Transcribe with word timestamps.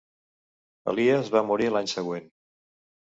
Elies 0.93 1.29
va 1.37 1.43
morir 1.51 1.69
l'any 1.75 1.93
següent. 1.95 2.29